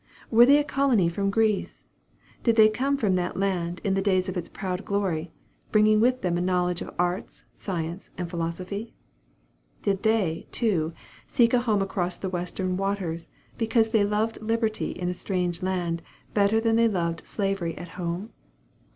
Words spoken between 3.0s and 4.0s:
that land in